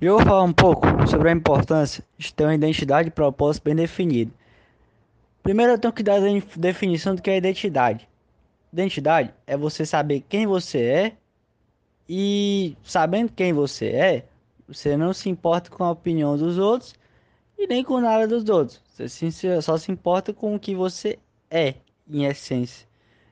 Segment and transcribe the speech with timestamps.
[0.00, 3.76] Eu vou falar um pouco sobre a importância de ter uma identidade e propósito bem
[3.76, 4.32] definido.
[5.42, 8.08] Primeiro eu tenho que dar a definição do que é identidade.
[8.72, 11.12] Identidade é você saber quem você é
[12.08, 14.24] e sabendo quem você é,
[14.66, 16.94] você não se importa com a opinião dos outros
[17.58, 18.80] e nem com nada dos outros.
[18.96, 21.18] Você só se importa com o que você
[21.50, 21.74] é,
[22.08, 22.88] em essência.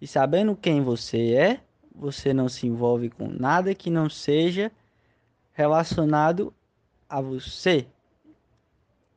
[0.00, 1.60] E sabendo quem você é,
[1.92, 4.70] você não se envolve com nada que não seja
[5.52, 6.52] relacionado
[7.08, 7.86] a você.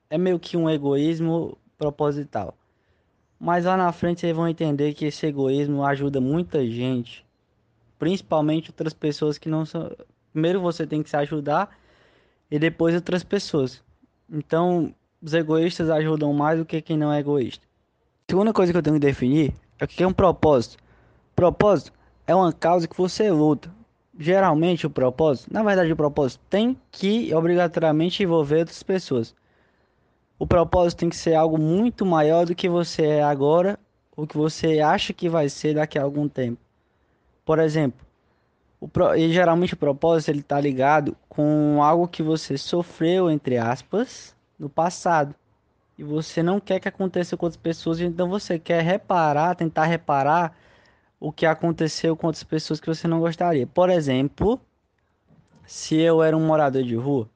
[0.10, 2.56] É meio que um egoísmo proposital.
[3.40, 7.26] Mas lá na frente vocês vão entender que esse egoísmo ajuda muita gente,
[8.00, 9.92] principalmente outras pessoas que não são.
[10.32, 11.78] Primeiro você tem que se ajudar
[12.50, 13.84] e depois outras pessoas.
[14.30, 17.66] Então, os egoístas ajudam mais do que quem não é egoísta.
[18.30, 20.78] Segunda coisa que eu tenho que definir é o que é um propósito.
[21.36, 21.94] Propósito
[22.26, 23.75] é uma causa que você luta.
[24.18, 29.36] Geralmente o propósito, na verdade o propósito tem que obrigatoriamente envolver outras pessoas.
[30.40, 33.78] O propósito tem que ser algo muito maior do que você é agora,
[34.16, 36.60] ou que você acha que vai ser daqui a algum tempo.
[37.44, 38.06] Por exemplo,
[38.80, 39.16] o pro...
[39.16, 44.70] e geralmente o propósito ele está ligado com algo que você sofreu entre aspas no
[44.70, 45.36] passado
[45.98, 50.58] e você não quer que aconteça com outras pessoas, então você quer reparar, tentar reparar
[51.26, 53.66] o que aconteceu com outras pessoas que você não gostaria.
[53.66, 54.62] Por exemplo,
[55.66, 57.28] se eu era um morador de rua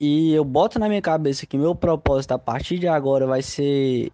[0.00, 4.10] e eu boto na minha cabeça que meu propósito a partir de agora vai ser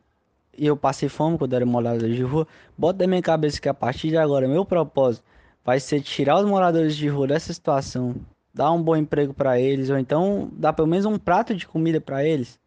[0.58, 2.44] eu passei fome quando era morador de rua,
[2.76, 5.24] boto na minha cabeça que a partir de agora meu propósito
[5.64, 8.16] vai ser tirar os moradores de rua dessa situação,
[8.52, 12.00] dar um bom emprego para eles ou então dar pelo menos um prato de comida
[12.00, 12.58] para eles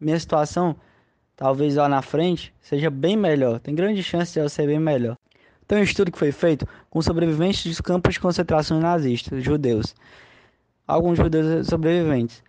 [0.00, 0.74] minha situação,
[1.42, 3.58] talvez lá na frente, seja bem melhor.
[3.58, 5.16] Tem grande chance de ela ser bem melhor.
[5.66, 9.92] Tem um estudo que foi feito com sobreviventes dos campos de concentração nazistas, judeus.
[10.86, 12.44] Alguns judeus sobreviventes.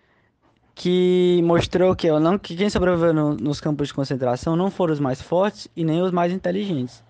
[0.76, 5.00] Que mostrou que, não, que quem sobreviveu no, nos campos de concentração não foram os
[5.00, 7.02] mais fortes e nem os mais inteligentes.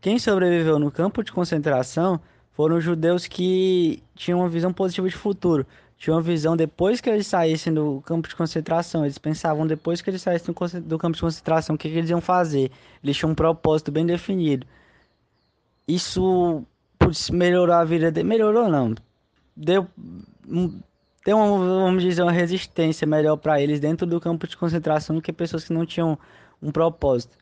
[0.00, 2.18] Quem sobreviveu no campo de concentração
[2.52, 5.66] foram os judeus que tinham uma visão positiva de futuro,
[5.98, 9.04] tinha uma visão depois que eles saíssem do campo de concentração.
[9.04, 10.54] Eles pensavam depois que eles saíssem
[10.84, 12.70] do campo de concentração o que, que eles iam fazer.
[13.02, 14.64] Eles tinham um propósito bem definido.
[15.88, 16.64] Isso
[17.32, 18.28] melhorou a vida deles.
[18.28, 18.94] Melhorou não.
[19.56, 19.88] Deu,
[21.26, 25.22] deu uma, vamos dizer, uma resistência melhor para eles dentro do campo de concentração do
[25.22, 26.16] que pessoas que não tinham
[26.62, 27.36] um propósito.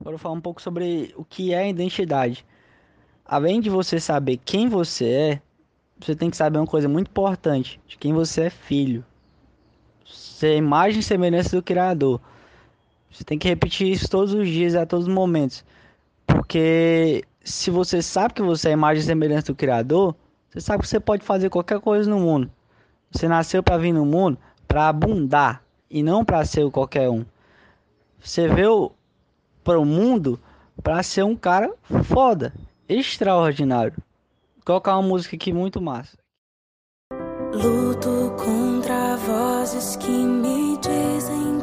[0.00, 2.46] Agora eu falar um pouco sobre o que é identidade.
[3.26, 5.42] Além de você saber quem você é,
[6.00, 9.04] você tem que saber uma coisa muito importante: de quem você é filho.
[10.04, 12.20] Você é imagem e semelhança do Criador.
[13.10, 15.64] Você tem que repetir isso todos os dias, a todos os momentos.
[16.26, 20.14] Porque se você sabe que você é imagem e semelhança do Criador,
[20.50, 22.50] você sabe que você pode fazer qualquer coisa no mundo.
[23.10, 27.24] Você nasceu para vir no mundo para abundar e não para ser qualquer um.
[28.18, 28.90] Você veio
[29.62, 30.40] para o mundo
[30.82, 31.72] para ser um cara
[32.02, 32.52] foda,
[32.88, 33.94] extraordinário
[34.64, 36.16] colocar uma música aqui muito massa.
[37.52, 41.58] Luto contra vozes que me dizem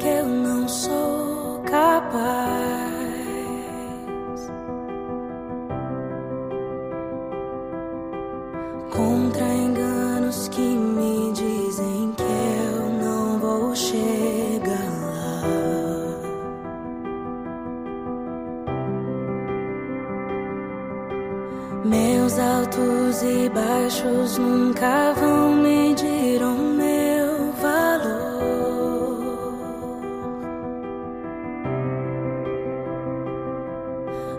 [22.40, 28.32] Altos e baixos nunca vão medir o meu valor.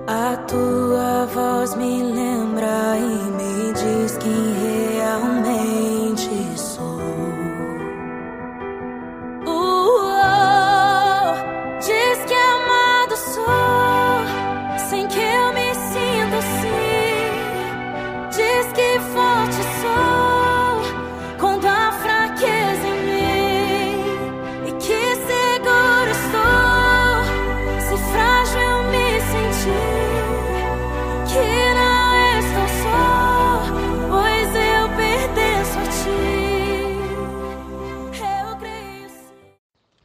[0.07, 4.53] A tua voz me lembra e me diz quem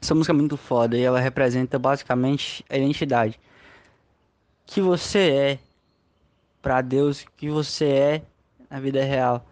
[0.08, 3.38] Essa música é muito foda e ela representa basicamente a identidade
[4.66, 5.60] que você é
[6.62, 8.22] para Deus, que você é
[8.70, 9.46] na vida real.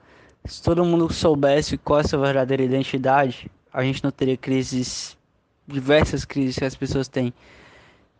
[0.45, 5.17] Se todo mundo soubesse qual é a sua verdadeira identidade, a gente não teria crises,
[5.67, 7.33] diversas crises que as pessoas têm.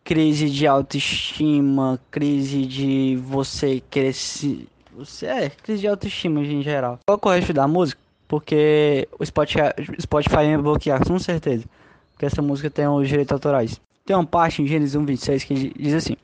[0.04, 4.68] Crise de autoestima, crise de você querer se.
[4.92, 7.00] Você é, crise de autoestima em geral.
[7.08, 8.04] Qual é o resto da música?
[8.28, 9.70] porque o Spotify,
[10.02, 11.66] Spotify ia bloquear, com certeza.
[12.16, 13.80] Porque essa música tem os direitos autorais.
[14.06, 16.16] Tem uma parte em Gênesis 1:26 que diz assim: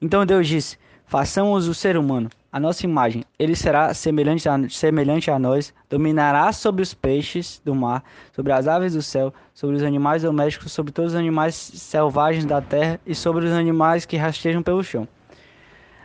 [0.00, 3.24] Então Deus disse: Façamos o ser humano a nossa imagem.
[3.36, 8.68] Ele será semelhante a, semelhante a nós, dominará sobre os peixes do mar, sobre as
[8.68, 13.12] aves do céu, sobre os animais domésticos, sobre todos os animais selvagens da terra e
[13.12, 15.08] sobre os animais que rastejam pelo chão.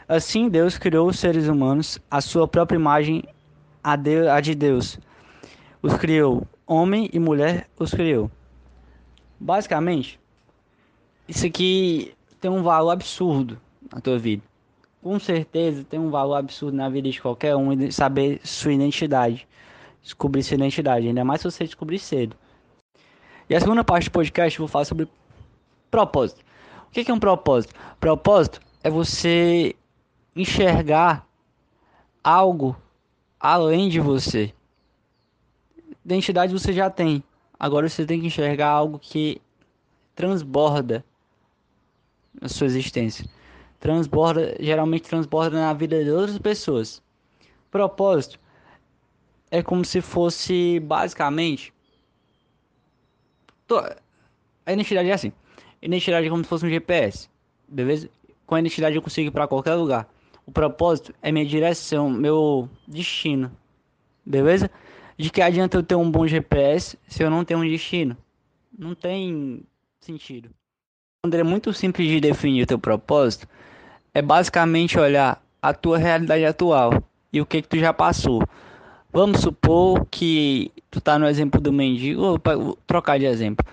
[0.07, 3.23] Assim Deus criou os seres humanos, a sua própria imagem,
[3.83, 3.95] a
[4.41, 4.97] de Deus.
[5.83, 8.31] Os criou, homem e mulher os criou.
[9.39, 10.19] Basicamente,
[11.27, 13.59] isso aqui tem um valor absurdo
[13.91, 14.43] na tua vida
[15.01, 19.47] com certeza tem um valor absurdo na vida de qualquer um saber sua identidade.
[20.01, 22.35] Descobrir sua identidade, ainda mais se você descobrir cedo.
[23.49, 25.07] E a segunda parte do podcast eu vou falar sobre
[25.89, 26.41] propósito.
[26.87, 27.73] O que é um propósito?
[27.99, 29.75] Propósito é você
[30.35, 31.27] enxergar
[32.23, 32.75] algo
[33.39, 34.53] além de você.
[36.03, 37.23] Identidade você já tem.
[37.59, 39.41] Agora você tem que enxergar algo que
[40.15, 41.03] transborda
[42.41, 43.25] a sua existência
[43.79, 47.01] transborda, geralmente transborda na vida de outras pessoas.
[47.71, 48.39] Propósito
[49.49, 51.73] é como se fosse basicamente
[54.65, 55.31] a identidade é assim.
[55.81, 57.29] Identidade é como se fosse um GPS,
[57.67, 58.09] beleza?
[58.45, 60.09] Com a identidade eu consigo ir para qualquer lugar.
[60.45, 63.51] O propósito é minha direção, meu destino,
[64.25, 64.69] beleza?
[65.19, 68.15] De que adianta eu ter um bom GPS se eu não tenho um destino?
[68.75, 69.61] Não tem
[69.99, 70.49] sentido.
[71.29, 73.45] É muito simples de definir o teu propósito
[74.13, 78.41] é basicamente olhar a tua realidade atual e o que que tu já passou.
[79.11, 83.65] Vamos supor que tu tá no exemplo do mendigo, vou trocar de exemplo.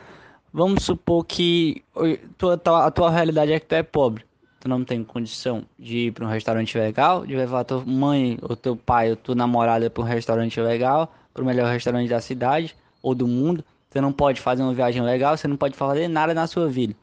[0.52, 4.24] Vamos supor que a tua realidade é que tu é pobre.
[4.58, 8.56] Tu não tem condição de ir para um restaurante legal, de levar tua mãe, ou
[8.56, 12.74] teu pai, ou tua namorada para um restaurante legal, para o melhor restaurante da cidade
[13.02, 13.62] ou do mundo.
[13.90, 16.94] Você não pode fazer uma viagem legal, você não pode fazer nada na sua vida.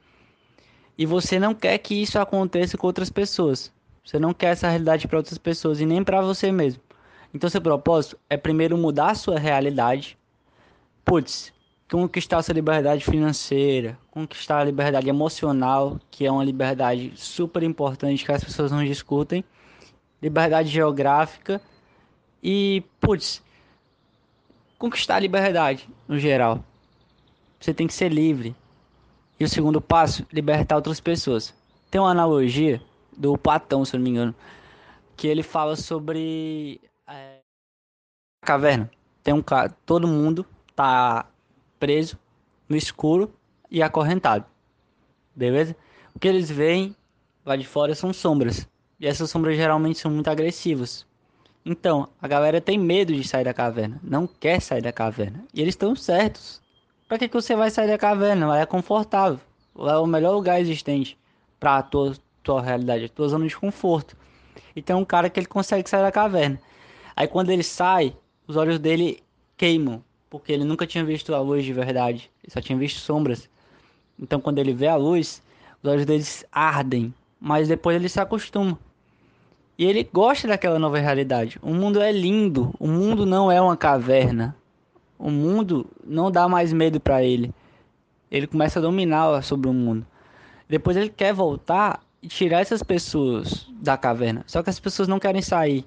[0.98, 3.72] E você não quer que isso aconteça com outras pessoas.
[4.04, 6.82] Você não quer essa realidade para outras pessoas e nem para você mesmo.
[7.34, 10.18] Então, seu propósito é primeiro mudar a sua realidade.
[11.06, 11.54] Putz,
[11.90, 18.26] conquistar a sua liberdade financeira, conquistar a liberdade emocional, que é uma liberdade super importante
[18.26, 19.44] que as pessoas não discutem,
[20.22, 21.62] liberdade geográfica
[22.42, 23.42] e, putz,
[24.84, 26.62] conquistar a liberdade no geral.
[27.58, 28.54] Você tem que ser livre.
[29.40, 31.54] E o segundo passo, libertar outras pessoas.
[31.90, 32.82] Tem uma analogia
[33.16, 34.36] do Platão, se eu não me engano,
[35.16, 37.40] que ele fala sobre é,
[38.42, 38.92] a caverna.
[39.24, 40.46] Tem um cara, todo mundo
[40.76, 41.28] tá
[41.80, 42.20] preso
[42.68, 43.34] no escuro
[43.72, 44.44] e acorrentado.
[45.34, 45.78] Beleza?
[46.14, 46.94] O que eles veem
[47.46, 48.68] lá de fora são sombras.
[49.00, 51.08] E essas sombras geralmente são muito agressivas.
[51.66, 55.46] Então, a galera tem medo de sair da caverna, não quer sair da caverna.
[55.54, 56.62] E eles estão certos.
[57.08, 58.48] Para que, que você vai sair da caverna?
[58.48, 59.40] Lá é confortável.
[59.74, 61.18] Lá é o melhor lugar existente
[61.60, 64.18] para a tua, tua realidade, a tua zona de conforto.
[64.76, 66.60] E tem um cara que ele consegue sair da caverna.
[67.16, 68.14] Aí quando ele sai,
[68.46, 69.24] os olhos dele
[69.56, 73.50] queimam, porque ele nunca tinha visto a luz de verdade, ele só tinha visto sombras.
[74.20, 75.42] Então quando ele vê a luz,
[75.82, 78.78] os olhos dele ardem, mas depois ele se acostuma.
[79.78, 81.60] E ele gosta daquela nova realidade.
[81.62, 84.56] O mundo é lindo, o mundo não é uma caverna
[85.24, 87.54] o mundo não dá mais medo para ele.
[88.30, 90.06] Ele começa a dominar sobre o mundo.
[90.68, 94.44] Depois ele quer voltar e tirar essas pessoas da caverna.
[94.46, 95.86] Só que as pessoas não querem sair.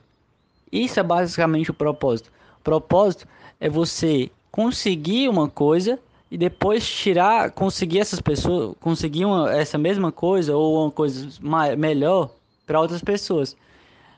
[0.72, 2.32] Isso é basicamente o propósito.
[2.58, 3.28] O propósito
[3.60, 5.98] é você conseguir uma coisa
[6.30, 11.76] e depois tirar, conseguir essas pessoas, conseguir uma, essa mesma coisa ou uma coisa mais,
[11.76, 12.30] melhor
[12.66, 13.54] para outras pessoas.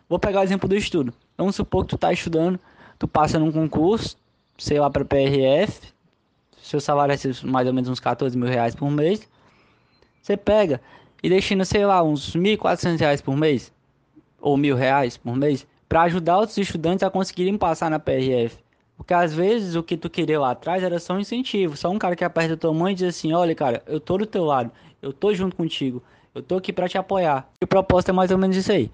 [0.08, 1.12] Vou pegar o exemplo do estudo.
[1.36, 2.58] Vamos supor que tu está estudando,
[2.98, 4.16] tu passa num concurso,
[4.56, 5.92] sei lá, para PRF,
[6.60, 9.28] seu salário é mais ou menos uns 14 mil reais por mês,
[10.20, 10.80] você pega
[11.22, 13.72] e destina, sei lá, uns 1.400 reais por mês,
[14.40, 18.58] ou mil reais por mês, para ajudar outros estudantes a conseguirem passar na PRF.
[18.96, 21.98] Porque às vezes o que tu queria lá atrás era só um incentivo, só um
[21.98, 24.72] cara que aperta tua mão e diz assim: olha, cara, eu tô do teu lado,
[25.00, 26.02] eu tô junto contigo,
[26.34, 27.48] eu tô aqui para te apoiar.
[27.60, 28.90] E o propósito é mais ou menos isso aí.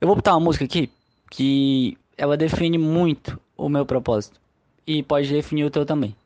[0.00, 0.90] Eu vou botar uma música aqui
[1.30, 4.40] que ela define muito o meu propósito
[4.86, 6.16] e pode definir o teu também.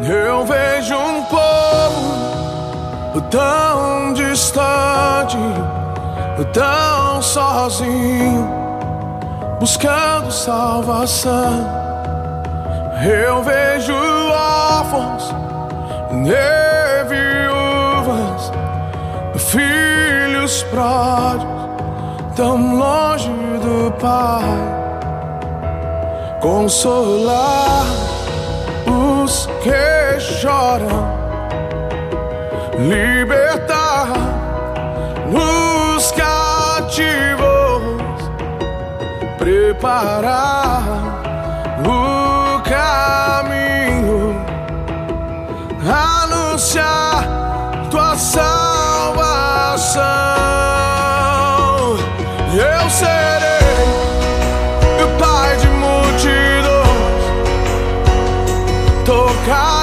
[0.00, 2.48] Eu vejo um povo
[3.30, 5.36] tão distante,
[6.54, 8.48] tão sozinho,
[9.60, 11.66] buscando salvação.
[13.04, 15.30] Eu vejo órfãos
[16.10, 18.50] e viúvas,
[19.36, 21.67] filhos pródigos,
[22.38, 23.28] tão longe
[23.64, 24.44] do Pai
[26.40, 27.84] consolar
[28.86, 31.18] os que choram,
[32.78, 34.12] libertar
[35.34, 37.42] os cativos,
[39.36, 40.84] preparar
[41.84, 44.36] o caminho,
[46.22, 47.24] anunciar
[47.90, 49.08] tua salvação.
[59.50, 59.77] O